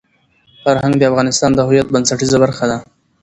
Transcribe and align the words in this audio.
فرهنګ 0.63 0.93
د 0.99 1.03
انسان 1.21 1.51
د 1.55 1.59
هویت 1.67 1.87
بنسټیزه 1.93 2.37
برخه 2.43 2.65
ده. 2.71 2.77